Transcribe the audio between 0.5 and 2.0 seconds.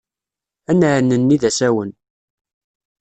Ad nɛnenni d asawen.